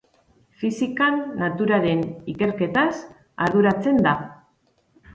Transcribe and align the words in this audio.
Fisikan 0.63 1.17
naturaren 1.43 2.03
ikerketaz 2.35 2.89
arduratzen 3.49 4.05
da. 4.11 4.19